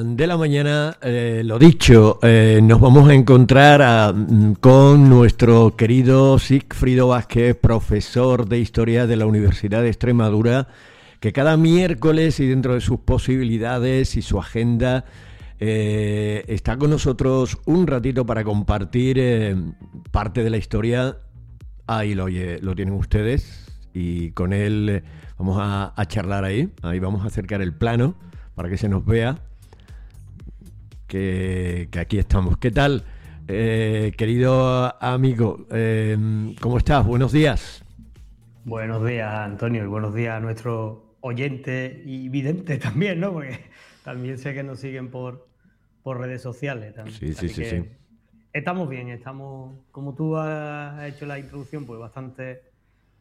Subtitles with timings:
[0.00, 5.74] De la mañana, eh, lo dicho, eh, nos vamos a encontrar a, mm, con nuestro
[5.76, 10.68] querido Sigfrido Vázquez, profesor de Historia de la Universidad de Extremadura,
[11.18, 15.04] que cada miércoles y dentro de sus posibilidades y su agenda
[15.58, 19.20] eh, está con nosotros un ratito para compartir
[20.12, 21.16] parte de la historia.
[21.88, 25.02] Ahí lo, lo tienen ustedes y con él
[25.38, 26.68] vamos a, a charlar ahí.
[26.82, 28.14] Ahí vamos a acercar el plano
[28.54, 29.47] para que se nos vea
[31.08, 32.58] que, aquí estamos.
[32.58, 33.04] ¿Qué tal,
[33.48, 35.66] eh, querido amigo?
[35.70, 37.04] Em, ¿Cómo estás?
[37.04, 37.82] Buenos días.
[38.64, 43.32] Buenos días, Antonio, y buenos días a nuestros oyentes y videntes también, ¿no?
[43.32, 43.58] Porque
[44.04, 45.48] también sé que nos siguen por,
[46.02, 46.94] por redes sociales.
[47.18, 47.84] Sí, sí, sí, sí.
[48.52, 52.62] Estamos bien, estamos, como tú has hecho la introducción, pues bastante,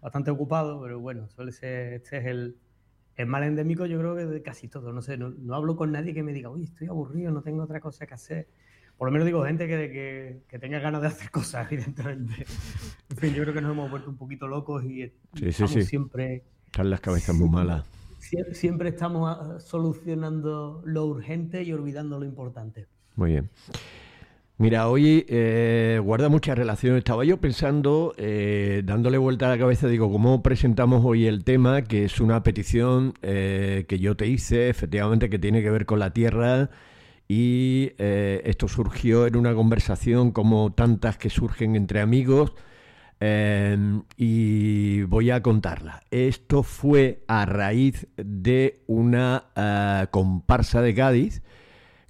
[0.01, 2.57] bastante ocupado, pero bueno, suele ser, este es el,
[3.17, 4.93] es mal endémico yo creo que de casi todo.
[4.93, 7.81] No sé, no, hablo con nadie que me diga, uy, estoy aburrido, no tengo otra
[7.81, 8.47] cosa que hacer.
[8.95, 12.45] Por lo menos digo gente que, que, tenga ganas de hacer cosas, evidentemente.
[13.09, 16.43] En fin, yo creo que nos hemos vuelto un poquito locos y estamos siempre...
[16.67, 17.85] Están las cabezas muy malas.
[18.51, 22.87] Siempre estamos ah, solucionando lo urgente y olvidando lo importante.
[23.15, 23.49] Muy bien.
[24.59, 26.99] Mira, hoy eh, guarda muchas relaciones.
[26.99, 31.83] Estaba yo pensando, eh, dándole vuelta a la cabeza, digo, ¿cómo presentamos hoy el tema?
[31.83, 35.99] Que es una petición eh, que yo te hice, efectivamente, que tiene que ver con
[35.99, 36.71] la tierra.
[37.27, 42.53] Y esto surgió en una conversación como tantas que surgen entre amigos.
[44.17, 46.01] y voy a contarla.
[46.09, 49.45] Esto fue a raíz de una
[50.11, 51.43] comparsa de Cádiz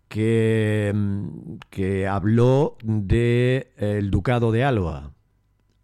[0.08, 5.12] que, mm, que habló de, el ducado de Alba.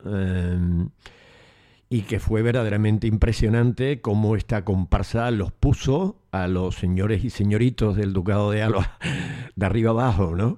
[0.05, 0.89] Em,
[1.89, 7.95] y que fue verdaderamente impresionante cómo esta comparsa los puso a los señores y señoritos
[7.95, 8.97] del ducado de Alba
[9.55, 10.57] de arriba abajo, ¿no?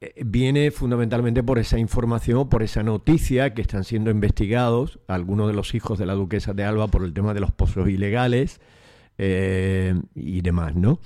[0.00, 5.54] Eh, viene fundamentalmente por esa información, por esa noticia que están siendo investigados algunos de
[5.54, 8.60] los hijos de la duquesa de Alba por el tema de los pozos ilegales
[9.18, 11.00] eh, y demás, ¿no?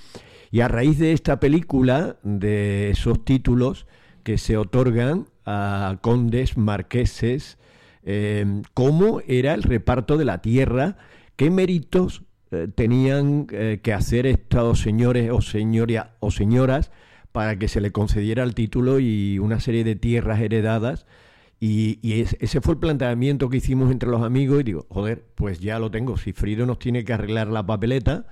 [0.53, 3.87] Y a raíz de esta película, de esos títulos
[4.23, 7.59] que se otorgan a condes, marqueses,
[8.05, 10.99] eh, cómo era el reparto de la tierra,
[11.37, 15.39] qué méritos eh, tenían eh, que hacer estos señores o,
[16.21, 16.91] o señoras
[17.33, 21.07] para que se le concediera el título y una serie de tierras heredadas.
[21.61, 21.99] Y,
[22.41, 25.91] ese fue el planteamiento que hicimos entre los amigos y digo, joder, pues ya lo
[25.91, 28.27] tengo, si Frido nos tiene que arreglar la papeleta,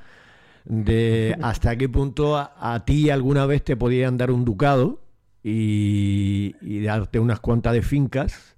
[0.65, 5.00] de hasta qué punto a, ti alguna vez te podían dar un ducado
[5.43, 8.56] y, darte unas cuantas de fincas.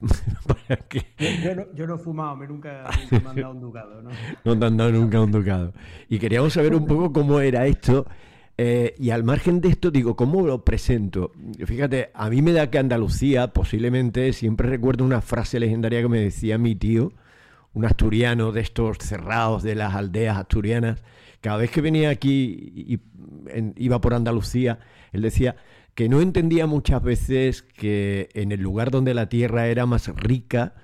[1.74, 4.02] yo, no, he fumado, me nunca, me han dado un ducado.
[4.02, 4.10] ¿no?
[4.44, 5.72] no te han dado nunca un ducado.
[6.08, 8.06] Y queríamos saber un poco cómo era esto.
[8.62, 11.32] Eh, y al margen de esto, digo, ¿cómo lo presento?
[11.64, 16.20] Fíjate, a mí me da que Andalucía, posiblemente, siempre recuerdo una frase legendaria que me
[16.20, 17.14] decía mi tío,
[17.72, 21.02] un asturiano de estos cerrados de las aldeas asturianas,
[21.40, 23.00] cada vez que venía aquí y,
[23.76, 24.80] iba por Andalucía,
[25.12, 25.56] él decía
[25.94, 30.74] que no entendía muchas veces que en el lugar donde la tierra era más rica,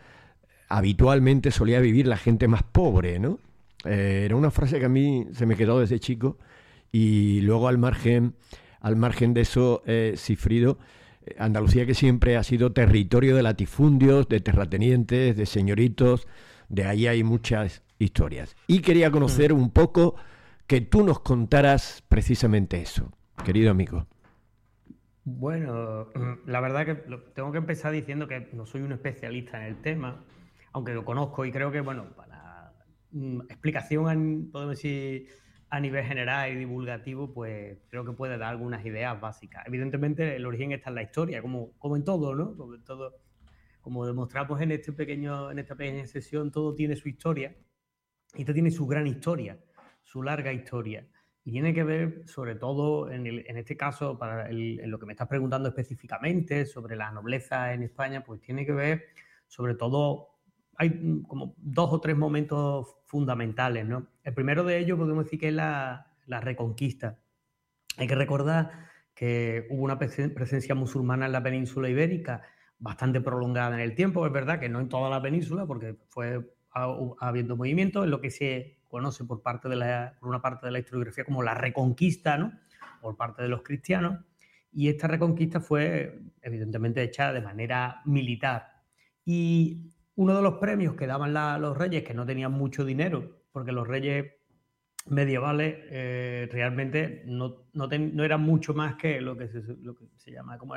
[0.68, 3.38] habitualmente solía vivir la gente más pobre, ¿no?
[3.84, 6.38] Eh, era una frase que a mí se me quedó desde chico
[6.90, 8.34] y luego al margen,
[8.80, 10.78] al margen de eso, eh, Cifrido,
[11.24, 16.26] eh, Andalucía que siempre ha sido territorio de latifundios, de terratenientes, de señoritos,
[16.68, 18.56] de ahí hay muchas historias.
[18.66, 19.58] Y quería conocer mm.
[19.58, 20.16] un poco
[20.66, 23.12] que tú nos contaras precisamente eso,
[23.44, 24.06] querido amigo.
[25.24, 26.08] Bueno,
[26.46, 26.94] la verdad que
[27.34, 30.24] tengo que empezar diciendo que no soy un especialista en el tema,
[30.72, 32.72] aunque lo conozco y creo que, bueno, para
[33.12, 35.28] mm, explicación, podemos decir,
[35.68, 39.64] a nivel general y divulgativo, pues creo que puede dar algunas ideas básicas.
[39.66, 42.56] Evidentemente, el origen está en la historia, como, como en todo, ¿no?
[42.56, 43.16] Como en todo
[43.86, 47.54] como demostramos en, este pequeño, en esta pequeña sesión, todo tiene su historia.
[48.34, 49.60] Y esto tiene su gran historia,
[50.02, 51.06] su larga historia.
[51.44, 55.28] Y tiene que ver, sobre todo, en, este caso, para en lo que me estás
[55.28, 59.04] preguntando específicamente sobre la nobleza en España, pues tiene que ver,
[59.46, 60.30] sobre todo,
[60.76, 64.08] hay como dos o tres momentos fundamentales, ¿no?
[64.24, 67.20] El primero de ellos podemos decir que es la, la reconquista.
[67.98, 72.42] Hay que recordar que hubo una presencia musulmana en la península ibérica
[72.78, 76.52] bastante prolongada en el tiempo, es verdad que no en toda la península, porque fue
[77.20, 80.72] habiendo movimiento, en lo que se conoce por parte de la, por una parte de
[80.72, 82.52] la historiografía como la reconquista, ¿no?
[83.00, 84.24] por parte de los cristianos,
[84.72, 88.82] y esta reconquista fue evidentemente hecha de manera militar.
[89.24, 93.72] Y uno de los premios que daban los reyes, que no tenían mucho dinero, porque
[93.72, 94.34] los reyes
[95.06, 97.64] medievales eh, realmente no,
[98.22, 100.74] eran mucho más que lo que se, lo que se llama como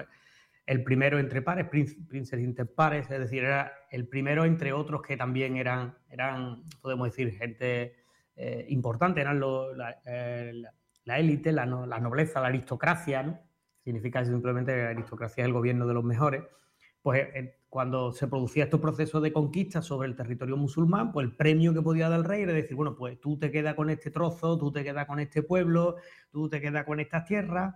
[0.70, 5.18] el primero entre pares, princes inter pares, es decir, era el primero entre otros que
[5.18, 7.96] también eran, eran podemos decir, gente
[8.36, 9.42] eh, importante, eran
[10.06, 10.62] eh,
[11.06, 13.40] la, élite, la, nobleza, la aristocracia, ¿no?
[13.84, 16.44] significa simplemente que la aristocracia es el gobierno de los mejores,
[17.02, 21.36] pues eh, cuando se producía estos procesos de conquista sobre el territorio musulmán, pues el
[21.36, 24.12] premio que podía dar el rey era decir, bueno, pues tú te quedas con este
[24.12, 25.96] trozo, tú te quedas con este pueblo,
[26.32, 27.74] tú te quedas con estas tierras,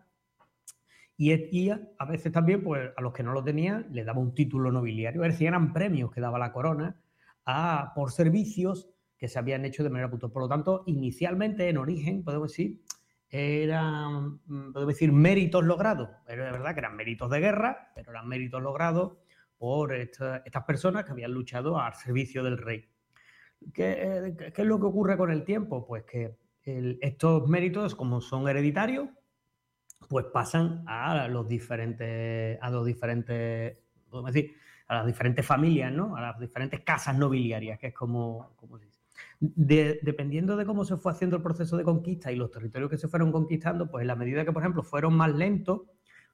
[1.15, 4.71] y, a veces también, pues a los que no lo tenían, les daba un título
[4.71, 5.23] nobiliario.
[5.23, 6.99] Es decir, eran premios que daba la corona
[7.45, 10.31] a, por servicios que se habían hecho de manera puntual.
[10.31, 12.81] Por lo tanto, inicialmente, en origen, podemos decir,
[13.29, 16.09] eran, mm, podemos decir, méritos logrados.
[16.25, 19.13] Pero de verdad que eran méritos de guerra, pero eran méritos logrados
[19.57, 22.89] por estas personas que habían luchado al servicio del rey.
[23.73, 25.85] ¿Qué, es lo que ocurre con el tiempo?
[25.87, 26.35] Pues que
[26.65, 29.07] estos méritos, como son hereditarios,
[30.07, 33.77] pues pasan a los diferentes, a los diferentes,
[34.09, 34.55] podemos decir,
[34.87, 36.15] a las diferentes familias, ¿no?
[36.15, 38.99] A las diferentes casas nobiliarias, que es como, dice.
[39.39, 43.07] dependiendo de cómo se fue haciendo el proceso de conquista y los territorios que se
[43.07, 45.81] fueron conquistando, pues en la medida que, por ejemplo, fueron más lentos,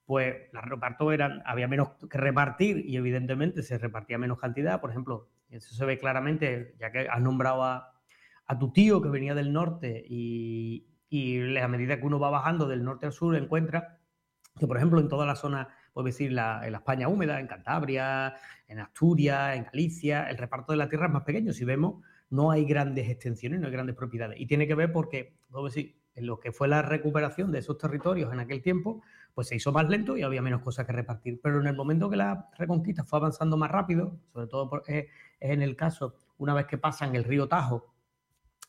[0.06, 4.82] pues los repartos eran, había menos que repartir y evidentemente se repartía menos cantidad.
[4.82, 9.36] Por ejemplo, eso se ve claramente, ya que has nombrado a tu tío que venía
[9.36, 14.00] del norte y, y a medida que uno va bajando del norte al sur encuentra
[14.58, 17.48] que, por ejemplo, en toda la zona, puedo decir, la, en la España húmeda, en
[17.48, 18.36] Cantabria,
[18.68, 21.54] en Asturias, en Galicia, el reparto de la tierra es más pequeño.
[21.54, 24.40] Si vemos, no hay grandes extensiones, no hay grandes propiedades.
[24.40, 27.78] Y tiene que ver porque, puedo decir, en lo que fue la recuperación de esos
[27.78, 29.02] territorios en aquel tiempo,
[29.34, 31.40] pues se hizo más lento y había menos cosas que repartir.
[31.42, 35.08] Pero en el momento que la reconquista fue avanzando más rápido, sobre todo es
[35.40, 37.94] en el caso, una vez que pasan el río Tajo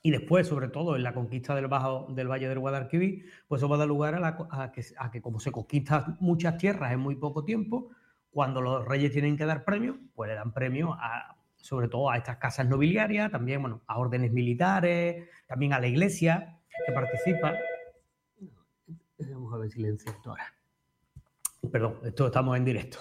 [0.02, 3.68] y después, sobre todo, en la conquista del, bajo, del Valle del Guadalquivir, pues eso
[3.68, 7.16] va a dar lugar a, que, a, que, como se conquistan muchas tierras en muy
[7.16, 7.90] poco tiempo,
[8.30, 12.16] cuando los reyes tienen que dar premios, pues le dan premios a, sobre todo a
[12.16, 17.54] estas casas nobiliarias, también bueno, a órdenes militares, también a la iglesia que participa.
[19.18, 20.54] Vamos a ver silencio ahora.
[21.70, 22.98] Perdón, esto estamos en directo.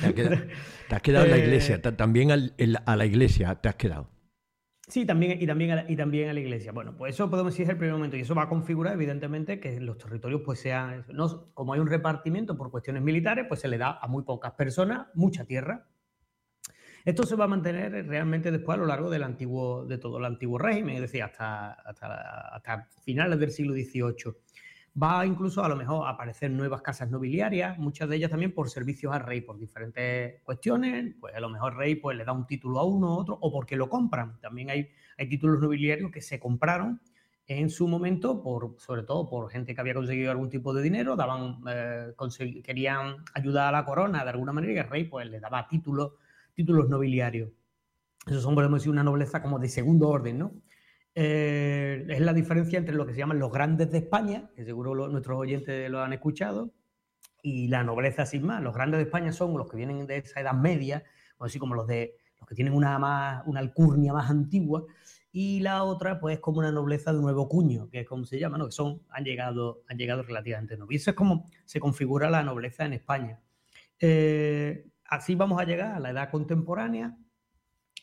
[0.00, 4.08] Te has quedado, en la iglesia, eh, también a la iglesia te has quedado.
[4.90, 6.72] Sí, también, y, también a la, y también a la iglesia.
[6.72, 8.16] Bueno, pues eso podemos decir es el primer momento.
[8.16, 11.04] Y eso va a configurar, evidentemente, que los territorios, pues sean.
[11.12, 14.52] No, como hay un repartimiento por cuestiones militares, pues se le da a muy pocas
[14.52, 15.86] personas mucha tierra.
[17.04, 20.24] Esto se va a mantener realmente después a lo largo del antiguo, de todo el
[20.24, 24.34] antiguo régimen, es decir, hasta, hasta, hasta finales del siglo XVIII.
[25.02, 28.68] Va incluso a lo mejor a aparecer nuevas casas nobiliarias, muchas de ellas también por
[28.68, 32.32] servicios al rey, por diferentes cuestiones, pues a lo mejor el rey pues, le da
[32.32, 34.38] un título a uno u otro o porque lo compran.
[34.40, 37.00] También hay, hay títulos nobiliarios que se compraron
[37.46, 41.16] en su momento, por, sobre todo por gente que había conseguido algún tipo de dinero,
[41.16, 42.12] daban, eh,
[42.62, 46.12] querían ayudar a la corona de alguna manera y el rey pues le daba títulos,
[46.54, 47.50] títulos nobiliarios.
[48.26, 50.52] Eso son, podemos decir, una nobleza como de segundo orden, ¿no?
[51.14, 55.08] Eh, es la diferencia entre lo que se llaman los grandes de España, que seguro
[55.08, 56.72] nuestros oyentes lo han escuchado,
[57.42, 58.62] y la nobleza sin más.
[58.62, 61.04] Los grandes de España son los que vienen de esa edad media,
[61.38, 64.84] o así como los de los que tienen una más, una alcurnia más antigua,
[65.32, 68.58] y la otra, pues, como una nobleza de nuevo cuño, que es como se llama,
[68.58, 68.66] ¿no?
[68.66, 70.92] que son, han llegado, han llegado relativamente nuevos.
[70.92, 73.40] Y eso es como se configura la nobleza en España.
[74.00, 77.16] Eh, así vamos a llegar a la edad contemporánea,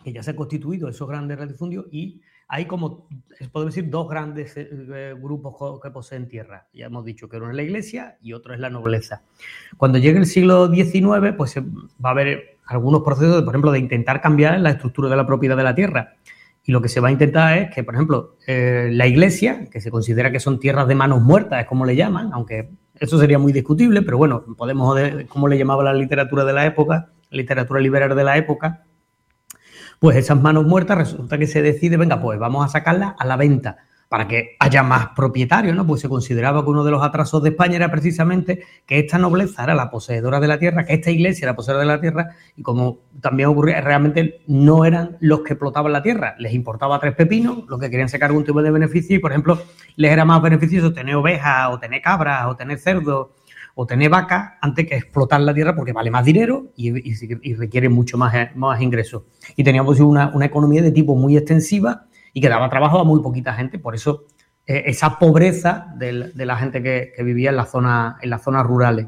[0.04, 3.08] que ya se ha constituido esos grandes latifundios y hay como,
[3.52, 6.68] podemos decir, dos grandes eh, eh, grupos que poseen tierra.
[6.74, 9.24] Ya hemos dicho que uno es la iglesia y otro es la nobleza.
[9.76, 14.22] Cuando llegue el siglo XIX, pues va a haber algunos procesos, por ejemplo, de intentar
[14.22, 16.16] cambiar la estructura de la propiedad de la tierra.
[16.64, 19.82] Y lo que se va a intentar es que, por ejemplo, eh, la iglesia, que
[19.82, 23.40] se considera que son tierras de manos muertas, es como le llaman, aunque eso sería
[23.40, 24.98] muy discutible, pero bueno, podemos,
[25.30, 28.87] como le llamaba la literatura de la época, literatura liberal de la época,
[30.00, 33.36] pues esas manos muertas resulta que se decide, venga, pues vamos a sacarlas a la
[33.36, 33.78] venta
[34.10, 35.86] para que haya más propietarios, ¿no?
[35.86, 39.64] Pues se consideraba que uno de los atrasos de España era precisamente que esta nobleza
[39.64, 42.62] era la poseedora de la tierra, que esta iglesia era poseedora de la tierra, y
[42.62, 47.66] como también ocurría, realmente no eran los que explotaban la tierra, les importaba tres pepinos,
[47.68, 49.62] los que querían sacar algún tipo de beneficio, y por ejemplo,
[49.98, 53.28] les era más beneficioso tener ovejas, o tener cabras, o tener cerdos,
[53.80, 58.18] o tener vacas antes que explotar la tierra porque vale más dinero y, requiere mucho
[58.18, 59.22] más, más ingresos.
[59.56, 63.22] Y teníamos una, una, economía de tipo muy extensiva y que daba trabajo a muy
[63.22, 63.78] poquita gente.
[63.78, 64.26] Por eso
[64.66, 69.06] eh, esa pobreza de, la gente que, vivía en, la zona, en las zonas rurales.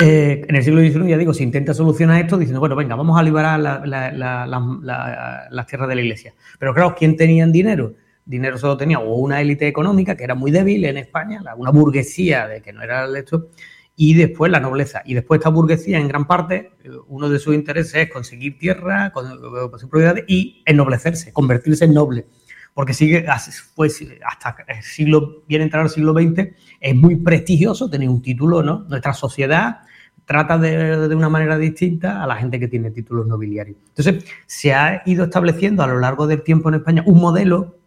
[0.00, 3.16] Eh, en el siglo XIX, ya digo, se intenta solucionar esto diciendo, bueno, venga, vamos
[3.16, 6.34] a liberar las tierras de la iglesia.
[6.58, 7.92] Pero claro, ¿quién tenía dinero?
[8.30, 12.46] Dinero solo tenía o una élite económica que era muy débil en España, una burguesía
[12.46, 13.48] de que no era esto,
[13.96, 15.02] y después la nobleza.
[15.04, 16.70] Y después esta burguesía, en gran parte,
[17.08, 22.26] uno de sus intereses es conseguir tierra, conseguir propiedades y ennoblecerse, convertirse en noble.
[22.72, 23.26] Porque sigue,
[23.74, 26.48] pues, hasta el siglo, bien entrar al siglo XX,
[26.80, 28.86] es muy prestigioso tener un título, ¿no?
[28.88, 29.80] Nuestra sociedad
[30.24, 33.76] trata de, de, una manera distinta a la gente que tiene títulos nobiliarios.
[33.88, 37.79] Entonces, se ha ido estableciendo a lo largo del tiempo en España un modelo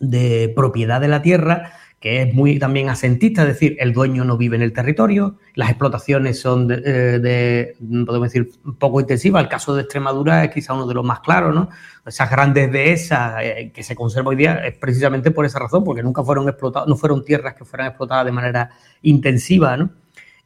[0.00, 4.38] de propiedad de la tierra que es muy también asentista, es decir, el dueño no
[4.38, 7.76] vive en el territorio, las explotaciones son de, eh,
[8.06, 9.42] podemos decir, poco intensivas.
[9.42, 11.68] El caso de Extremadura es quizá uno de los más claros, ¿no?
[12.06, 16.02] Esas grandes dehesas eh, que se conservan hoy día es precisamente por esa razón, porque
[16.02, 18.70] nunca fueron explotadas, no fueron tierras que fueran explotadas de manera
[19.02, 19.90] intensiva, ¿no?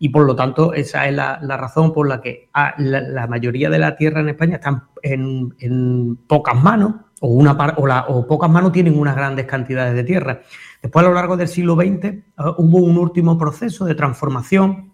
[0.01, 3.79] Y por lo tanto, esa es la, razón por la que ah, la, mayoría de
[3.79, 8.99] la tierra en España están en, en pocas manos, o, o, o pocas manos tienen
[8.99, 10.41] unas grandes cantidades de tierra.
[10.83, 12.23] Después, a lo largo del siglo XX, eh,
[12.59, 14.93] hubo un último proceso de transformación.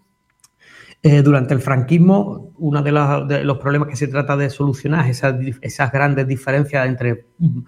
[1.03, 2.91] Eh, durante el franquismo, uno de,
[3.43, 5.23] los problemas que se trata de solucionar es
[5.61, 7.61] esas, grandes diferencias entre mm,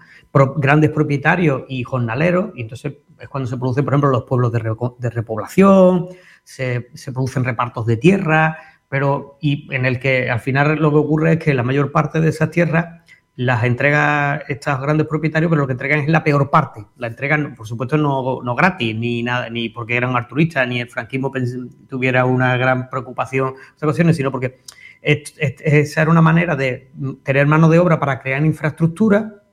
[0.56, 5.10] grandes propietarios y jornaleros, y entonces es cuando se producen, por ejemplo, los pueblos de,
[5.10, 6.10] repoblación,
[6.44, 8.56] se, se, producen repartos de tierra,
[8.88, 12.20] pero y en el que al final lo que ocurre es que la mayor parte
[12.20, 13.02] de esas tierras
[13.36, 16.86] las entrega estos grandes propietarios, pero lo que entregan es la peor parte.
[16.96, 20.88] La entregan, por supuesto, no, no gratis, ni nada, ni porque eran arturistas, ni el
[20.88, 21.32] franquismo
[21.88, 24.60] tuviera una gran preocupación en estas ocasiones, sino porque
[25.02, 29.44] esa era una manera de tener mano de obra para crear infraestructura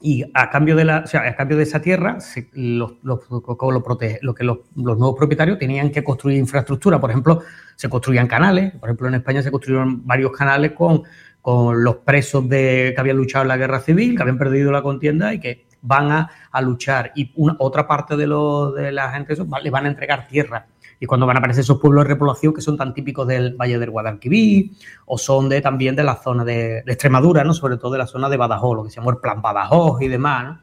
[0.00, 2.18] y a cambio de la, o sea, a cambio de esa tierra,
[2.52, 7.00] los, que los, nuevos propietarios tenían que construir infraestructura.
[7.00, 7.40] Por ejemplo,
[7.74, 8.72] se construían canales.
[8.72, 11.04] Por ejemplo, en España se construyeron varios canales con
[11.44, 14.80] con los presos de, que habían luchado en la guerra civil, que habían perdido la
[14.80, 17.12] contienda y que van a, luchar.
[17.14, 20.68] Y una, otra parte de, lo, de la gente eso, les van a entregar tierra.
[20.98, 23.78] Y cuando van a aparecer esos pueblos de repoblación que son tan típicos del Valle
[23.78, 24.70] del Guadalquivir
[25.04, 27.52] o son de, también de la zona de, Extremadura, ¿no?
[27.52, 30.08] sobre todo de la zona de Badajoz, lo que se llama el Plan Badajoz y
[30.08, 30.60] demás.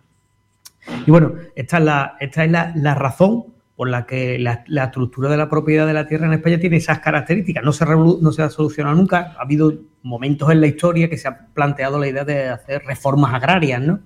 [1.06, 5.38] Y bueno, esta es la, esta es la razón por la que la, estructura de
[5.38, 7.64] la propiedad de la tierra en España tiene esas características.
[7.64, 9.36] No se, no se ha solucionado nunca.
[9.38, 13.34] Ha habido momentos en la historia que se ha planteado la idea de hacer reformas
[13.34, 14.00] agrarias, ¿no?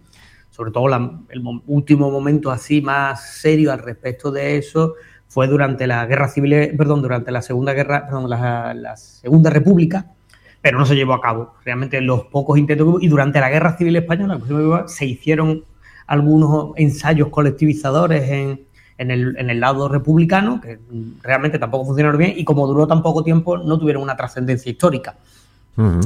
[0.49, 0.87] Sobre todo
[1.29, 4.95] el último momento así más serio al respecto de eso
[5.27, 10.13] fue durante la guerra civil, perdón, durante la segunda guerra, perdón, la, segunda república,
[10.61, 11.55] pero no se llevó a cabo.
[11.65, 14.39] Realmente los pocos intentos y durante la guerra civil española
[14.87, 15.65] se hicieron
[16.07, 18.65] algunos ensayos colectivizadores en,
[18.97, 20.79] en el, en el lado republicano, que
[21.21, 25.17] realmente tampoco funcionaron bien, y como duró tan poco tiempo, no tuvieron una trascendencia histórica.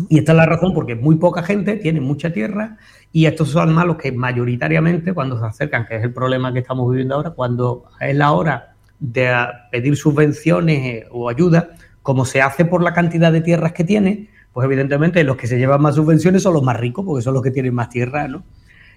[0.10, 2.78] Y esta es la razón porque muy poca gente tiene mucha tierra
[3.12, 6.90] y estos son malos que mayoritariamente cuando se acercan, que es el problema que estamos
[6.90, 9.32] viviendo ahora, cuando es la hora de
[9.72, 11.70] pedir subvenciones o ayuda,
[12.02, 15.60] como se hace por la cantidad de tierras que tiene, pues evidentemente los que se
[15.60, 18.44] llevan más subvenciones son los más ricos porque son los que tienen más tierra, ¿no?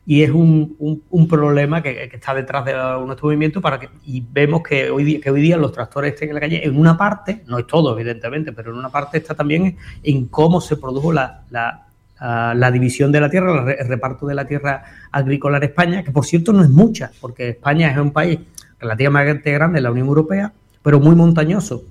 [0.04, 0.76] Y es un,
[1.10, 5.20] un, problema que, está detrás de nuestro movimiento para que, y vemos que hoy, día,
[5.20, 7.96] que hoy día los tractores estén en la calle, en una parte, no es todo
[7.96, 11.86] evidentemente, pero en una parte está también en cómo se produjo la, la,
[12.18, 14.82] la división de la tierra, el reparto de la tierra
[15.12, 18.40] agrícola en España, que por cierto no es mucha, porque España es un país
[18.80, 21.84] relativamente grande en la Unión Europea, pero muy montañoso.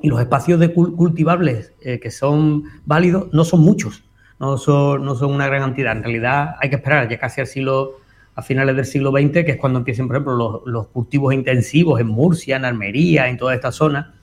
[0.00, 4.02] Y los espacios de cultivables eh, que son válidos no son muchos
[4.44, 5.96] no son, no son una gran cantidad.
[5.96, 8.00] En realidad hay que esperar ya casi al siglo,
[8.34, 12.08] a finales del siglo XX, que es cuando empiezan, por ejemplo, los, cultivos intensivos en
[12.08, 14.14] Murcia, en Almería, en toda esta zona.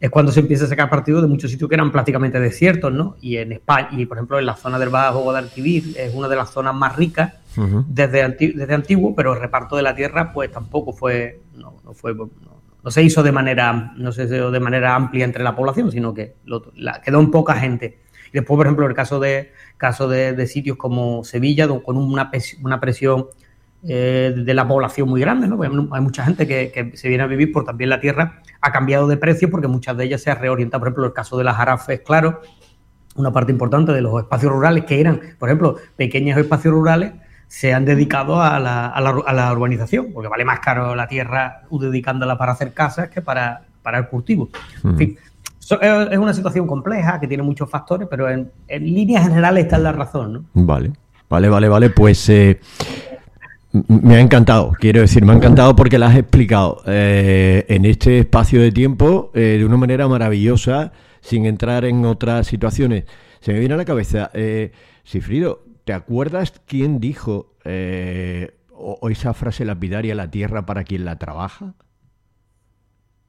[0.00, 3.16] Es cuando se empieza a sacar partido de muchos sitios que eran prácticamente desiertos, ¿no?
[3.20, 6.36] Y en España, y por ejemplo en la zona del Bajo Guadalquivir, es una de
[6.36, 7.32] las zonas más ricas
[7.88, 12.90] desde, desde antiguo, pero el reparto de la tierra, pues tampoco fue, no, fue, no,
[12.90, 16.34] se hizo de manera, no se hizo de manera amplia entre la población, sino que
[17.04, 18.00] quedó en poca gente.
[18.34, 22.30] Y después, por ejemplo, el caso de, caso de, sitios como Sevilla, con una,
[22.62, 23.26] una presión
[23.86, 25.62] eh, de la población muy grande, ¿no?
[25.62, 29.16] hay mucha gente que, se viene a vivir por también la tierra, ha cambiado de
[29.16, 30.80] precio porque muchas de ellas se han reorientado.
[30.80, 32.40] Por ejemplo, el caso de las jarafes, claro,
[33.16, 37.12] una parte importante de los espacios rurales que eran, por ejemplo, pequeños espacios rurales,
[37.46, 42.38] se han dedicado a la, a la, urbanización, porque vale más caro la tierra dedicándola
[42.38, 44.48] para hacer casas que para para el cultivo.
[44.82, 45.18] En fin,
[45.70, 50.32] es una situación compleja que tiene muchos factores, pero en, líneas generales está la razón.
[50.32, 50.44] ¿no?
[50.54, 50.92] Vale,
[51.28, 51.90] vale, vale, vale.
[51.90, 52.60] Pues eh,
[53.88, 58.18] me ha encantado, quiero decir, me ha encantado porque la has explicado eh, en este
[58.18, 63.04] espacio de tiempo eh, de una manera maravillosa, sin entrar en otras situaciones.
[63.40, 64.30] Se me viene a la cabeza,
[65.04, 67.52] Sifrido, ¿te acuerdas quién dijo
[68.72, 71.74] o, esa frase lapidaria, la tierra para quien la trabaja?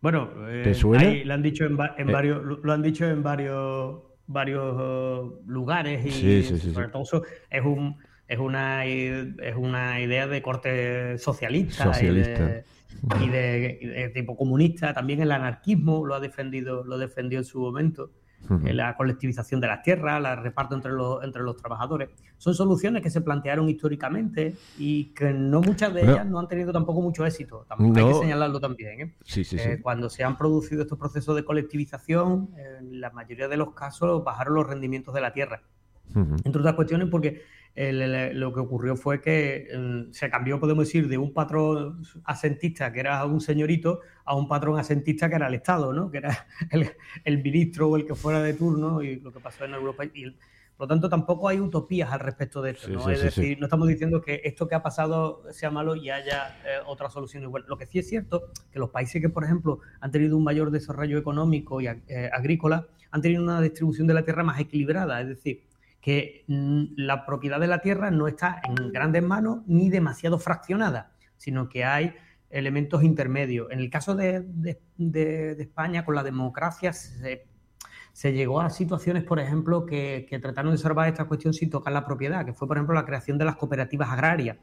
[0.06, 0.30] Bueno,
[0.64, 1.12] ¿Te suena?
[1.26, 7.24] lo han dicho en, varios, lo han dicho en varios, varios lugares y sobre todo
[7.50, 7.98] es un
[8.28, 11.92] es una, es una idea de corte socialista,
[13.20, 14.94] Y, de, tipo comunista.
[14.94, 18.12] También el anarquismo lo ha defendido, lo defendió en su momento.
[18.64, 22.10] La colectivización de las tierras, el reparto entre los, entre los trabajadores.
[22.38, 26.72] Son soluciones que se plantearon históricamente y que no muchas de ellas no han tenido
[26.72, 27.66] tampoco mucho éxito.
[27.70, 29.02] Hay que señalarlo también.
[29.02, 29.16] ¿eh?
[29.36, 34.24] Eh, cuando se han producido estos procesos de colectivización, en la mayoría de los casos
[34.24, 35.62] bajaron los rendimientos de la tierra.
[36.14, 37.42] Entre otras cuestiones porque
[37.76, 43.02] lo que ocurrió fue que mm, se cambió, podemos decir, de un patrón asentista, que
[43.02, 46.10] era un señorito, a un patrón asentista que era el Estado, ¿no?
[46.10, 46.48] que era
[47.26, 50.06] el, ministro o el que fuera de turno, y lo que pasó en Europa.
[50.06, 50.32] Y,
[50.78, 52.90] por lo tanto, tampoco hay utopías al respecto de esto.
[52.90, 53.10] ¿no?
[53.10, 56.80] es decir, no estamos diciendo que esto que ha pasado sea malo y haya eh,
[56.86, 57.64] otra solución igual.
[57.68, 60.72] Lo que sí es cierto que los países que, por ejemplo, han tenido un mayor
[60.72, 65.22] desarrollo económico y eh, agrícola, han tenido una distribución de la tierra más equilibrada.
[65.22, 65.62] Es decir,
[66.06, 71.12] que mm, la propiedad de la tierra no está en grandes manos ni demasiado fraccionada,
[71.36, 72.14] sino que hay
[72.52, 73.72] elementos intermedios.
[73.72, 74.46] En el caso de,
[75.58, 81.08] España, con la democracia, se, llegó a situaciones, por ejemplo, que, que, trataron de observar
[81.08, 84.10] esta cuestión sin tocar la propiedad, que fue, por ejemplo, la creación de las cooperativas
[84.10, 84.58] agrarias,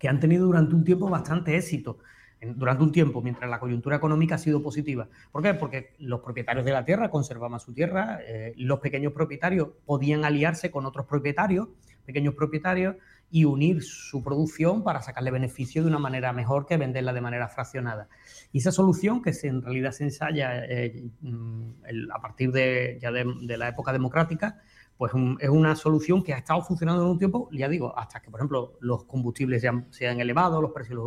[0.00, 2.00] que han tenido durante un tiempo bastante éxito
[2.40, 5.08] durante un tiempo, mientras la coyuntura económica ha sido positiva.
[5.32, 5.54] ¿Por qué?
[5.54, 10.70] Porque los propietarios de la tierra conservaban su tierra, eh, los pequeños propietarios podían aliarse
[10.70, 11.68] con otros propietarios,
[12.04, 12.96] pequeños propietarios,
[13.30, 17.48] y unir su producción para sacarle beneficio de una manera mejor que venderla de manera
[17.48, 18.08] fraccionada.
[18.52, 23.56] Y esa solución, que en realidad se ensaya eh, mm, a partir de, ya de,
[23.56, 24.60] la época democrática,
[24.96, 28.30] pues es una solución que ha estado funcionando en un tiempo, ya digo, hasta que,
[28.30, 31.06] por ejemplo, los combustibles se han, se han elevado, los precios de los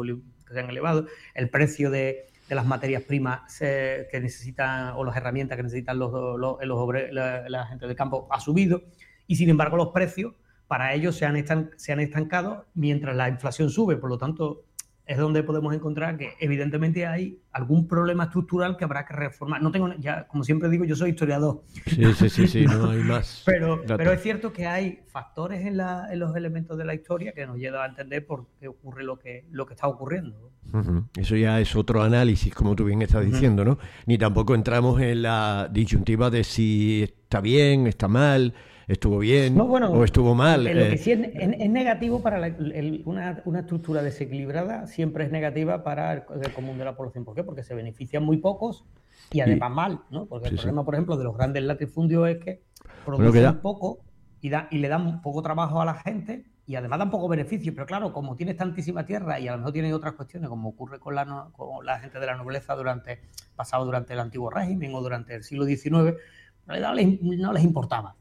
[0.51, 5.63] se han elevado, el precio de, las materias primas que necesitan o las herramientas que
[5.63, 6.57] necesitan los, los,
[7.11, 8.83] la, gente del campo ha subido
[9.25, 10.33] y sin embargo los precios
[10.67, 13.95] para ellos se han, se han estancado mientras la inflación sube.
[13.95, 14.65] Por lo tanto,
[15.11, 19.61] es donde podemos encontrar que evidentemente hay algún problema estructural que habrá que reformar.
[19.61, 21.63] No tengo, ya, como siempre digo, yo soy historiador.
[21.85, 23.43] Sí, sí, sí, sí no hay más.
[23.45, 25.75] pero, pero es cierto que hay factores en,
[26.17, 29.45] los elementos de la historia que nos llevan a entender por qué ocurre lo que,
[29.51, 30.49] lo que está ocurriendo.
[31.17, 33.77] Eso ya es otro análisis, como tú bien estás diciendo, ¿no?
[34.05, 38.53] Ni tampoco entramos en la disyuntiva de si está bien, está mal,
[38.91, 40.63] estuvo bien o estuvo mal.
[40.63, 40.97] Lo que eh.
[40.97, 42.55] sí es, negativo para
[43.05, 46.23] una, estructura desequilibrada, siempre es negativa para el,
[46.53, 47.23] común de la población.
[47.23, 47.43] ¿Por qué?
[47.43, 48.85] Porque se benefician muy pocos
[49.31, 50.25] y además mal, ¿no?
[50.25, 52.61] Porque el problema, por ejemplo, de los grandes latifundios es que
[53.05, 53.99] producen poco
[54.41, 57.73] y, da, y le dan poco trabajo a la gente y además dan poco beneficio.
[57.73, 60.99] Pero claro, como tienes tantísima tierra y a lo mejor tienes otras cuestiones, como ocurre
[60.99, 63.21] con la, con la gente de la nobleza durante
[63.55, 66.17] pasado durante el antiguo régimen o durante el siglo XIX,
[66.67, 68.15] no les importaba.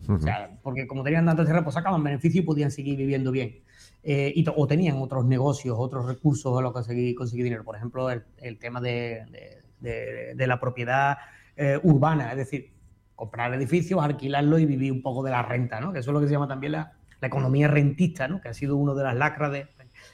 [0.62, 3.60] porque como tenían tanta tierra, pues sacaban beneficio y podían seguir viviendo bien.
[4.02, 7.64] Eh, y, o tenían otros negocios, otros recursos a los que conseguir, conseguir dinero.
[7.64, 9.26] Por ejemplo, el, tema de,
[10.34, 11.18] la propiedad
[11.56, 12.72] eh, urbana, es decir,
[13.14, 15.92] comprar edificios, alquilarlos y vivir un poco de la renta, ¿no?
[15.92, 18.40] Que eso es lo que se llama también la, la economía rentista, ¿no?
[18.40, 19.66] Que ha sido uno de las lacras de...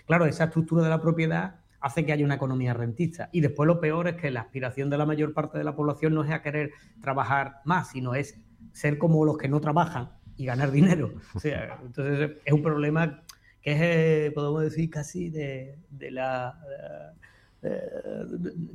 [0.07, 3.29] Claro, esa estructura de la propiedad hace que haya una economía rentista.
[3.33, 6.15] Y después lo peor es que la aspiración de la mayor parte de la población
[6.15, 6.71] no es a querer
[7.01, 8.39] trabajar más, sino es
[8.73, 11.13] ser como los que no trabajan y ganar dinero.
[11.35, 13.23] O sea, entonces es un problema
[13.63, 15.79] que es, eh, podemos decir, casi de,
[16.11, 16.55] la...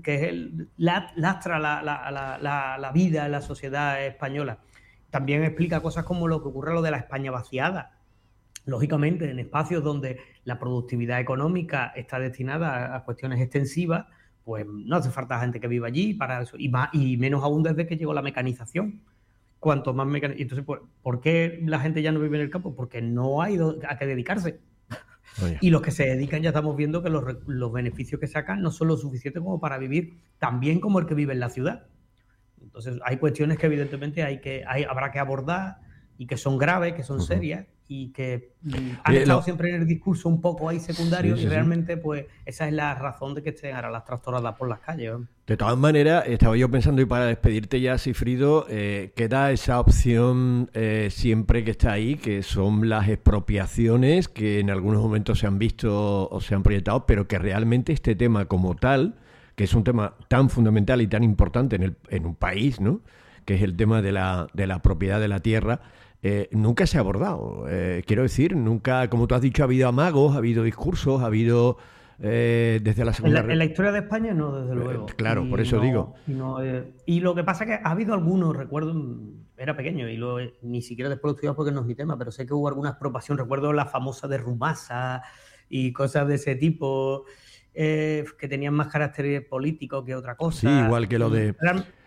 [0.03, 4.59] que es el, lastra la, la, la, vida en la sociedad española.
[5.09, 8.00] También explica cosas como lo que ocurre lo de la España vaciada
[8.65, 14.05] lógicamente, en espacios donde la productividad económica está destinada a cuestiones extensivas,
[14.43, 17.63] pues no hace falta gente que viva allí para eso, y, más, y menos aún
[17.63, 19.01] desde que llegó la mecanización.
[19.59, 20.49] Cuanto más mecanización.
[20.49, 22.75] Entonces, ¿por, qué la gente ya no vive en el campo?
[22.75, 24.59] Porque no hay a qué dedicarse.
[25.61, 28.71] Y los que se dedican ya estamos viendo que los, los, beneficios que sacan no
[28.71, 31.85] son lo suficiente como para vivir tan bien como el que vive en la ciudad.
[32.61, 35.77] Entonces, hay cuestiones que evidentemente hay que, hay, habrá que abordar
[36.17, 39.85] y que son graves, que son serias y que mm, han estado siempre en el
[39.85, 43.75] discurso un poco ahí secundario y realmente pues esa es la razón de que estén
[43.75, 45.11] ahora las tractoradas por las calles.
[45.45, 50.69] De todas maneras, estaba yo pensando y para despedirte ya, Sifrido, eh, queda esa opción
[50.73, 55.59] eh, siempre que está ahí, que son las expropiaciones que en algunos momentos se han
[55.59, 59.15] visto o se han proyectado, pero que realmente este tema como tal,
[59.57, 63.01] que es un tema tan fundamental y tan importante en, el, en un país, ¿no?
[63.43, 65.81] que es el tema de la, de la propiedad de la tierra,
[66.23, 67.65] eh, nunca se ha abordado.
[67.67, 71.25] Eh, quiero decir, nunca, como tú has dicho, ha habido amagos, ha habido discursos, ha
[71.25, 71.77] habido
[72.19, 73.39] eh, desde la segunda.
[73.39, 75.07] En la, historia de España no, desde luego.
[75.07, 76.13] claro, por eso digo.
[77.05, 78.93] Y, lo que pasa es que ha habido algunos, recuerdo,
[79.57, 82.45] era pequeño y lo, ni siquiera después lo porque no es mi tema, pero sé
[82.45, 83.39] que hubo alguna expropiación.
[83.39, 85.23] Recuerdo la famosa de Rumasa
[85.69, 87.25] y cosas de ese tipo.
[87.73, 90.59] que tenían más carácter político que otra cosa.
[90.59, 91.55] Sí, igual que lo de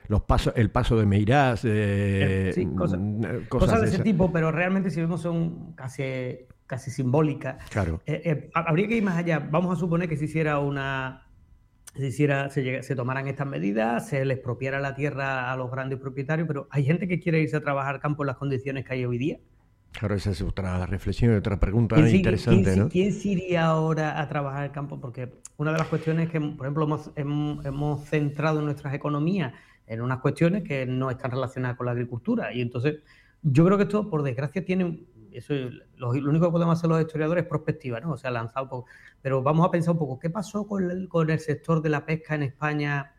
[0.09, 4.53] los pasos, el paso de Meirás, eh, sí, mm, eh, cosas, de, ese tipo, pero
[4.53, 6.03] realmente si vemos son casi,
[6.67, 7.57] casi simbólicas.
[7.71, 8.03] Claro.
[8.07, 9.38] Eh, habría que ir más allá.
[9.38, 11.27] Vamos a suponer que se hiciera una,
[11.95, 15.99] se, hiciera, se, se, tomaran estas medidas, se les expropiara la tierra a los grandes
[15.99, 19.05] propietarios, pero hay gente que quiere irse a trabajar campo en las condiciones que hay
[19.07, 19.38] hoy día.
[19.93, 22.88] Claro, esa es otra reflexión y otra pregunta interesante, ¿quién, ¿no?
[22.88, 25.01] ¿Quién se iría ahora a trabajar al campo?
[25.01, 29.53] Porque una de las cuestiones que, por ejemplo, hemos, hemos, hemos centrado en nuestras economías
[29.87, 32.53] en unas cuestiones que no están relacionadas con la agricultura.
[32.53, 33.03] Y entonces,
[33.42, 35.05] yo creo que esto, por desgracia, tiene.
[35.33, 35.53] Eso,
[35.97, 38.12] lo, único que podemos hacer los historiadores es prospectiva, ¿no?
[38.12, 38.87] O sea, lanzar un poco.
[39.20, 42.07] Pero vamos a pensar un poco, ¿qué pasó con el, con el sector de la
[42.07, 43.12] pesca en España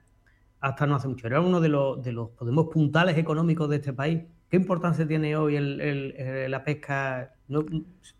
[0.61, 1.27] hasta no hace mucho?
[1.27, 4.23] Era uno de los, de los podemos, puntales económicos de este país.
[4.49, 7.33] ¿Qué importancia tiene hoy el, la pesca?
[7.49, 7.65] No,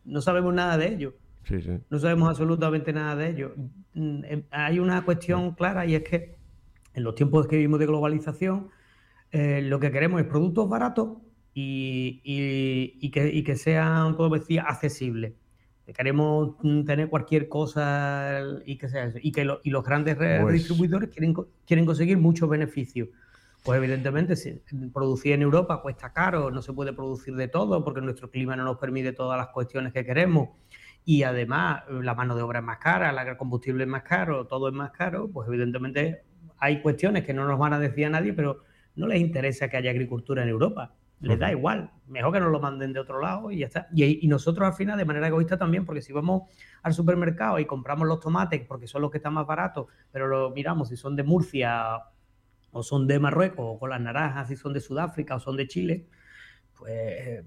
[0.04, 1.14] no, sabemos nada de ello.
[1.44, 1.80] Sí, sí.
[1.90, 3.54] No sabemos absolutamente nada de ello.
[3.94, 6.36] Mm, eh, hay una cuestión clara y es que
[6.96, 8.70] en los tiempos que vivimos de globalización,
[9.32, 11.18] eh, lo que queremos es productos baratos
[11.54, 15.34] y, que, sean, como decía, accesibles.
[15.96, 19.20] Queremos tener cualquier cosa y que sea eso.
[19.22, 23.10] Y que los grandes pues distribuidores quieren, quieren conseguir muchos beneficios.
[23.64, 24.62] Pues evidentemente, si
[24.94, 28.64] producir en Europa cuesta caro, no se puede producir de todo porque nuestro clima no
[28.64, 30.50] nos permite todas las cuestiones que queremos.
[31.04, 34.70] Y además, la mano de obra es más cara, el combustible es más caro, todo
[34.70, 36.24] es más caro, pues evidentemente
[36.66, 38.64] hay cuestiones que no nos van a decir a nadie, pero
[38.96, 40.96] no les interesa que haya agricultura en Europa.
[41.22, 41.92] Les da igual.
[42.08, 43.88] Mejor que nos lo manden de otro lado y ya está.
[43.94, 46.44] Y, nosotros al final, de manera egoísta también, porque si vamos
[46.84, 50.50] al supermercado y compramos los tomates porque son los que están más baratos, pero lo
[50.52, 52.00] miramos si son de Murcia
[52.72, 55.68] o son de Marruecos, o con las naranjas si son de Sudáfrica o son de
[55.68, 56.08] Chile,
[56.78, 57.44] pues eh,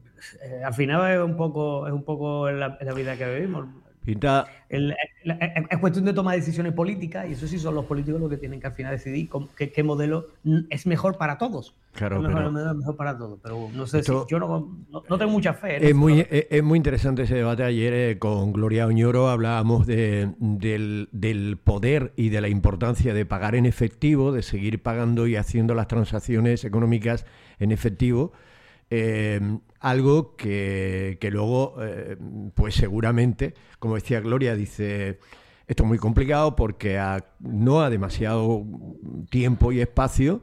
[0.64, 3.68] al final es un poco, es un poco la vida que vivimos
[4.08, 8.60] es cuestión de tomar decisiones políticas y eso sí son los políticos los que tienen
[8.60, 10.26] que al final decidir qué, modelo
[10.70, 11.74] es mejor para todos.
[11.92, 13.38] Claro, es mejor, para todos.
[13.42, 15.88] Pero no sé si yo no, tengo mucha fe.
[15.88, 17.64] es, muy, es, muy interesante ese debate.
[17.64, 23.26] Ayer eh, con Gloria Oñoro hablábamos de, del, del poder y de la importancia de
[23.26, 27.26] pagar en efectivo, de seguir pagando y haciendo las transacciones económicas
[27.58, 28.32] en efectivo.
[28.90, 32.16] Eh, algo que, luego, eh,
[32.54, 35.18] pues seguramente, como decía Gloria, dice,
[35.66, 37.00] esto es muy complicado porque
[37.40, 38.64] no a demasiado
[39.30, 40.42] tiempo y espacio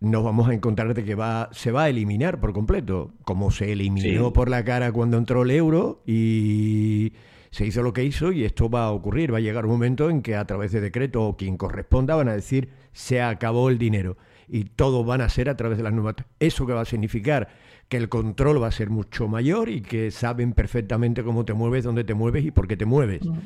[0.00, 3.72] nos vamos a encontrar de que va, se va a eliminar por completo, como se
[3.72, 7.12] eliminó por la cara cuando entró el euro y
[7.50, 10.10] se hizo lo que hizo y esto va a ocurrir, va a llegar un momento
[10.10, 13.78] en que a través de decreto o quien corresponda van a decir se acabó el
[13.78, 14.16] dinero
[14.48, 16.16] y todo van a ser a través de las nuevas.
[16.40, 17.48] ¿Eso que va a significar?
[17.88, 21.84] que el control va a ser mucho mayor y que saben perfectamente cómo te mueves,
[21.84, 23.24] dónde te mueves y por qué te mueves.
[23.24, 23.38] Mm.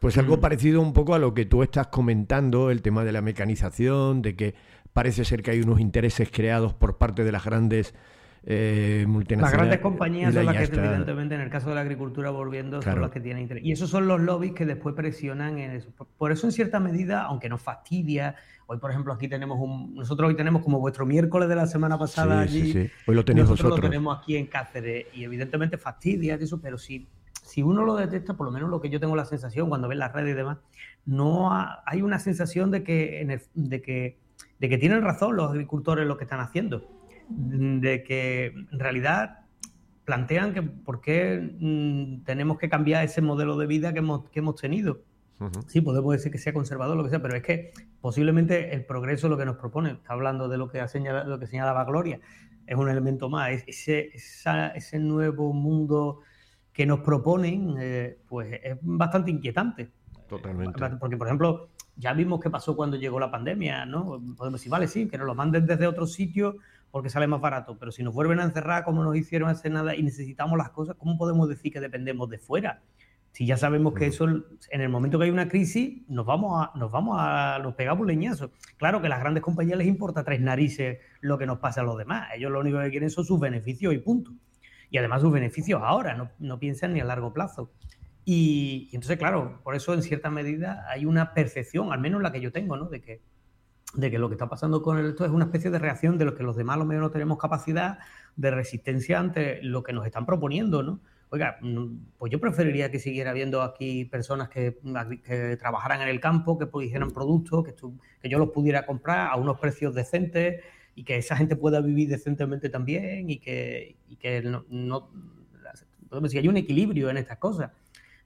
[0.00, 0.40] Pues algo mm.
[0.40, 4.36] parecido un poco a lo que tú estás comentando, el tema de la mecanización, de
[4.36, 4.54] que
[4.92, 7.94] parece ser que hay unos intereses creados por parte de las grandes
[8.44, 9.52] eh, multinacionales.
[9.52, 13.00] Las grandes compañías son las que, evidentemente, en el caso de la agricultura, volviendo, son
[13.00, 13.64] las que tienen interés.
[13.64, 15.90] Y esos son los lobbies que después presionan en eso.
[16.18, 19.94] Por eso, en cierta medida, aunque nos fastidia, Hoy, por ejemplo, aquí tenemos un.
[19.94, 22.72] Nosotros hoy tenemos como vuestro miércoles de la semana pasada allí.
[22.72, 26.78] Sí, Hoy lo tenéis nosotros lo tenemos aquí en Cáceres y evidentemente fastidia eso, pero
[26.78, 27.08] si,
[27.42, 29.96] si uno lo detecta, por lo menos lo que yo tengo la sensación cuando ve
[29.96, 30.58] las redes y demás,
[31.04, 34.18] no hay una sensación de que, de, que,
[34.58, 37.01] de que tienen razón los agricultores lo que están haciendo.
[37.34, 39.40] De que en realidad
[40.04, 44.40] plantean que por qué mm, tenemos que cambiar ese modelo de vida que hemos, que
[44.40, 45.02] hemos tenido
[45.66, 49.28] Sí, podemos decir que sea conservador, lo que sea, pero es que posiblemente el progreso
[49.28, 52.20] lo que nos propone, está hablando de lo que, señala, lo que señalaba Gloria,
[52.66, 56.20] es un elemento más, ese, ese nuevo mundo
[56.72, 59.90] que nos proponen, eh, pues es bastante inquietante.
[60.28, 60.78] Totalmente.
[60.98, 64.22] Porque, por ejemplo, ya vimos qué pasó cuando llegó la pandemia, ¿no?
[64.36, 66.56] Podemos decir, vale, sí, que nos lo manden desde otro sitio,
[66.92, 69.96] porque sale más barato, pero si nos vuelven a encerrar como nos hicieron hace nada
[69.96, 72.82] y necesitamos las cosas, ¿cómo podemos decir que dependemos de fuera?
[73.32, 76.78] Si ya sabemos que eso, en el momento que hay una crisis, nos vamos a,
[76.78, 78.50] nos vamos a, nos pegamos leñazos.
[78.76, 81.84] Claro que a las grandes compañías les importa tres narices lo que nos pasa a
[81.84, 82.28] los demás.
[82.36, 84.32] Ellos lo único que quieren son sus beneficios y punto.
[84.90, 87.72] Y además sus beneficios ahora, no, no piensan ni a largo plazo.
[88.26, 92.32] Y, y, entonces, claro, por eso en cierta medida hay una percepción, al menos la
[92.32, 92.90] que yo tengo, ¿no?
[92.90, 93.22] De que
[93.94, 96.34] de que lo que está pasando con esto es una especie de reacción de lo
[96.34, 97.98] que los demás lo menos no tenemos capacidad
[98.36, 101.00] de resistencia ante lo que nos están proponiendo, ¿no?
[101.30, 104.78] Oiga, mm, pues yo preferiría que siguiera habiendo aquí personas que,
[105.58, 107.74] trabajaran en el campo, que pudieran productos, que,
[108.20, 110.62] que, yo los pudiera comprar a unos precios decentes
[110.94, 115.08] y que esa gente pueda vivir decentemente también y que, y que no, no
[116.28, 117.70] si hay un equilibrio en estas cosas.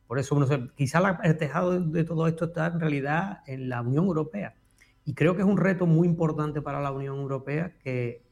[0.08, 3.82] Por eso, no sé, quizá el tejado de todo esto está en realidad en la
[3.82, 4.54] Unión Europea
[5.06, 8.22] y creo que es un reto muy importante para la Unión Europea que,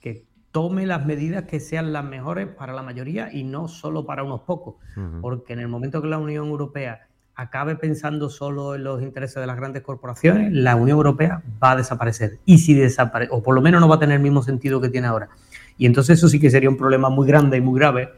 [0.00, 4.24] que tome las medidas que sean las mejores para la mayoría y no solo para
[4.24, 4.74] unos pocos.
[5.20, 9.46] Porque en el momento que la Unión Europea acabe pensando solo en los intereses de
[9.46, 12.38] las grandes corporaciones, la Unión Europea va a desaparecer.
[12.44, 14.88] Y si desaparece, o por lo menos no va a tener el mismo sentido que
[14.88, 15.28] tiene ahora.
[15.76, 18.08] Y entonces eso sí que sería un problema muy grande y muy grave,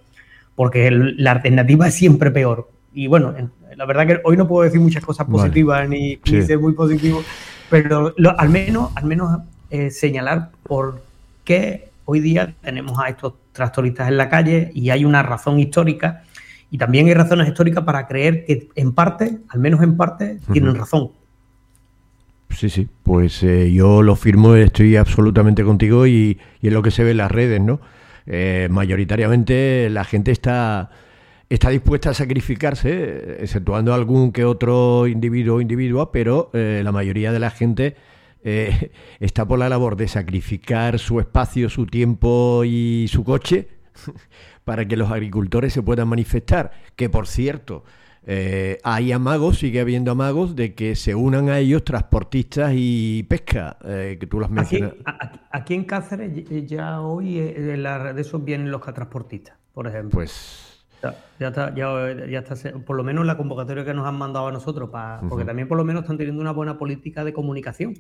[0.55, 2.71] porque la alternativa es siempre peor.
[2.93, 3.35] Y bueno,
[3.77, 7.23] la verdad que hoy no puedo decir muchas cosas positivas ni, ser muy positivo,
[7.69, 11.03] pero al menos, al menos eh, señalar por
[11.45, 16.25] qué hoy día tenemos a estos tractoristas en la calle y hay una razón histórica
[16.71, 20.75] y también hay razones históricas para creer que en parte, al menos en parte, tienen
[20.75, 21.11] razón.
[22.51, 27.05] Sí, sí, pues eh, yo lo firmo, estoy absolutamente contigo y, es lo que se
[27.05, 27.81] ve en las redes, ¿no?
[28.27, 30.91] Eh, mayoritariamente la gente está,
[31.51, 37.33] está dispuesta a sacrificarse, exceptuando algún que otro individuo o individua, pero eh, la mayoría
[37.33, 37.97] de la gente
[38.43, 43.69] eh, está por la labor de sacrificar su espacio, su tiempo y su coche
[44.65, 46.71] para que los agricultores se puedan manifestar.
[46.95, 47.83] Que por cierto,
[48.25, 53.77] eh, hay amagos, sigue habiendo amagos de que se unan a ellos transportistas y pesca,
[53.85, 54.95] eh, que tú las mencionas.
[55.51, 56.31] Aquí, en Cáceres
[56.69, 60.11] ya hoy de esos vienen los transportistas, por ejemplo.
[60.13, 60.70] Pues
[61.39, 64.91] ya, está, ya, está, por lo menos la convocatoria que nos han mandado a nosotros,
[64.91, 67.95] para, porque también por lo menos están teniendo una buena política de comunicación.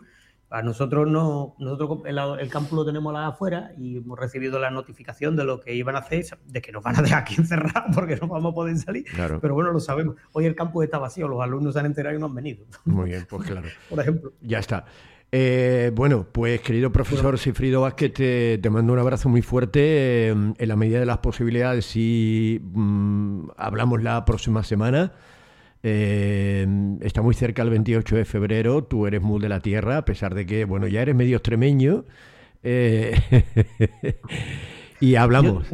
[0.53, 5.45] A nosotros no, nosotros el, campo lo tenemos afuera y hemos recibido la notificación de
[5.45, 8.27] lo que iban a hacer, de que nos van a dejar aquí encerrados porque no
[8.27, 9.05] vamos a poder salir.
[9.41, 10.17] Pero bueno, lo sabemos.
[10.33, 12.67] Hoy el campo está vacío, los alumnos se han enterado y no han venido.
[12.85, 13.69] Muy bien, pues claro.
[13.89, 14.33] Por ejemplo.
[14.41, 14.87] Ya está.
[15.33, 18.13] Eh, bueno, pues querido profesor Sifrido Vázquez,
[18.61, 20.29] te, mando un abrazo muy fuerte.
[20.29, 25.13] en la medida de las posibilidades, si mm, hablamos la próxima semana.
[25.83, 26.67] Eh,
[27.01, 30.35] está muy cerca el 28 de febrero, tú eres muy de la tierra, a pesar
[30.35, 32.05] de que, bueno, ya eres medio extremeño.
[32.63, 33.15] Eh,
[35.01, 35.67] y hablamos.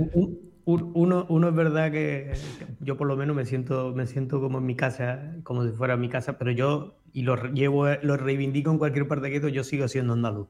[0.67, 2.33] uno, uno, es verdad que
[2.81, 5.97] yo por lo menos me siento, me siento como en mi casa, como si fuera
[5.97, 9.89] mi casa, pero yo y lo llevo, lo reivindico en cualquier parte que yo sigo
[9.89, 10.49] siendo andaluz.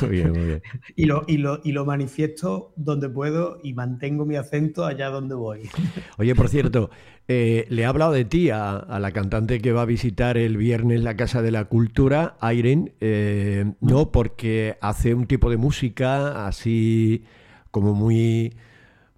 [0.00, 0.62] Muy bien, muy bien.
[0.96, 5.36] y, lo, y, lo, y lo manifiesto donde puedo y mantengo mi acento allá donde
[5.36, 5.70] voy.
[6.18, 6.90] Oye, por cierto,
[7.28, 11.00] eh, le he hablado de ti a, la cantante que va a visitar el viernes
[11.04, 17.22] la Casa de la Cultura, Irene, eh, no porque hace un tipo de música así
[17.70, 18.52] como muy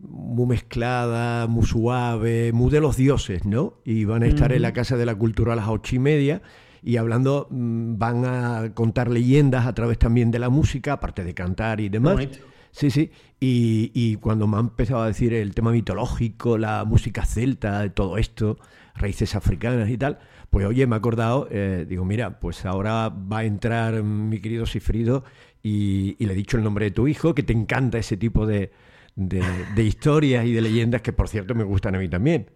[0.09, 3.75] muy mezclada, muy suave, muy de los dioses, ¿no?
[3.85, 6.43] Y van a estar en la Casa de la Cultura a las ocho y media
[6.85, 11.33] y hablando, mm, van a contar leyendas a través también de la música, aparte de
[11.33, 12.29] cantar y demás.
[12.73, 13.11] Sí, sí.
[13.40, 18.19] Y, y, cuando me han empezado a decir el tema mitológico, la música celta, todo
[18.19, 18.59] esto,
[18.97, 20.19] raíces africanas y tal,
[20.51, 24.67] pues oye, me he acordado, eh, digo, mira, pues ahora va a entrar mi querido
[24.67, 25.25] Sifrido
[25.62, 28.47] y, y le he dicho el nombre de tu hijo, que te encanta ese tipo
[28.47, 28.73] de,
[29.16, 32.50] de, historias y de leyendas que, por cierto, me gustan a mí también.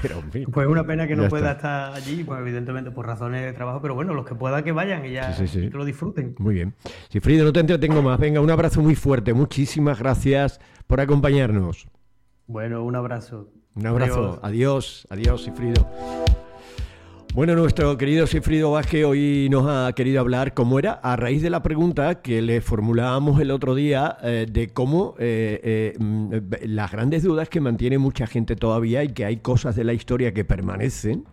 [0.00, 3.06] Pero, en fin, pues es una pena que no pueda estar allí, pues evidentemente por
[3.06, 6.36] razones de trabajo, pero bueno, los que puedan que vayan y ya que lo disfruten.
[6.38, 6.74] Muy bien.
[7.08, 8.18] Sifrido, no te entretengo más.
[8.18, 9.34] Venga, un abrazo muy fuerte.
[9.34, 11.88] Muchísimas gracias por acompañarnos.
[12.46, 13.50] Bueno, un abrazo.
[13.74, 14.38] Un abrazo.
[14.42, 15.88] Adiós, adiós, Sifrido.
[17.32, 21.50] Bueno, nuestro querido Sifrido Vázquez hoy nos ha querido hablar, como era, a raíz de
[21.50, 27.22] la pregunta que le formulábamos el otro día eh, de cómo eh, eh, las grandes
[27.22, 31.24] dudas que mantiene mucha gente todavía y que hay cosas de la historia que permanecen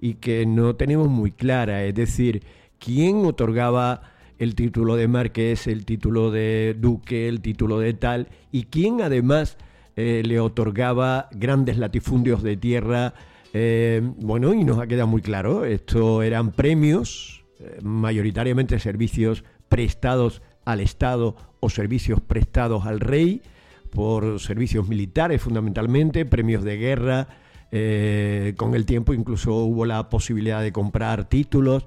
[0.00, 1.82] y que no tenemos muy clara.
[1.82, 2.44] Es decir,
[2.78, 4.02] quién otorgaba
[4.38, 9.58] el título de marqués, el título de duque, el título de tal, y quién además
[9.96, 13.12] le otorgaba grandes latifundios de tierra
[13.52, 20.40] eh, bueno, y nos ha quedado muy claro, esto eran premios, eh, mayoritariamente servicios prestados
[20.64, 23.42] al Estado o servicios prestados al rey
[23.90, 27.28] por servicios militares fundamentalmente, premios de guerra,
[27.72, 31.86] eh, con el tiempo incluso hubo la posibilidad de comprar títulos,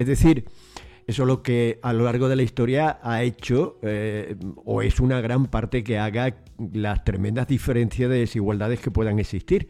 [0.00, 0.46] es decir,
[1.06, 3.78] eso es lo que a lo largo de la historia ha hecho
[4.64, 6.34] o es una gran parte que haga
[6.72, 9.68] las tremendas diferencias de desigualdades que puedan existir.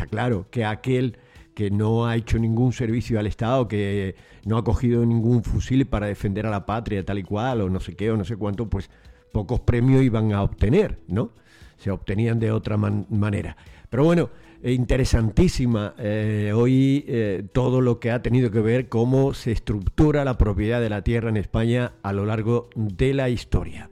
[0.00, 1.18] Está claro que aquel
[1.54, 4.14] que no ha hecho ningún servicio al Estado, que
[4.46, 7.80] no ha cogido ningún fusil para defender a la patria tal y cual, o no
[7.80, 8.88] sé qué, o no sé cuánto, pues
[9.30, 11.32] pocos premios iban a obtener, ¿no?
[11.76, 13.58] Se obtenían de otra manera.
[13.90, 14.30] Pero bueno,
[14.64, 20.38] interesantísima eh, hoy eh, todo lo que ha tenido que ver cómo se estructura la
[20.38, 23.90] propiedad de la tierra en España a lo largo de la historia.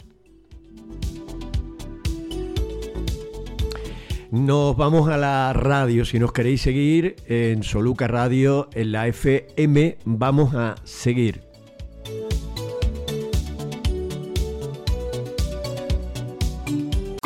[4.31, 9.97] Nos vamos a la radio, si nos queréis seguir en Soluca Radio, en la FM,
[10.05, 11.48] vamos a seguir.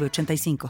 [0.00, 0.56] 85